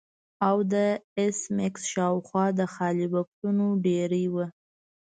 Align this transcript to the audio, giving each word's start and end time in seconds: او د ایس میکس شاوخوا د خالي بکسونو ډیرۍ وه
او 0.47 0.57
د 0.73 0.75
ایس 1.17 1.39
میکس 1.57 1.81
شاوخوا 1.93 2.45
د 2.59 2.61
خالي 2.73 3.07
بکسونو 3.13 3.65
ډیرۍ 3.85 4.25
وه 4.33 4.45